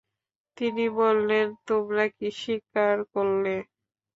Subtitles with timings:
[0.57, 3.55] তিনি বললেন, তোমরা কি স্বীকার করলে?